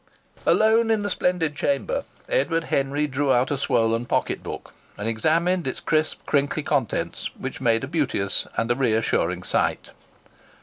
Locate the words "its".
5.67-5.79